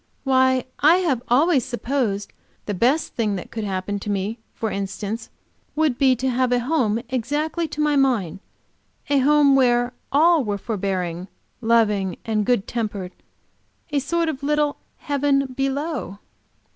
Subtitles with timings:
[0.23, 2.33] Why I have always supposed
[2.65, 5.29] the best thing that could happen to me, instance,
[5.75, 8.39] would be to have a home exactly to my mind;
[9.11, 11.27] a home where all were forbearing,
[11.61, 13.11] loving and good tempered,
[13.91, 16.17] a sort of little heaven below."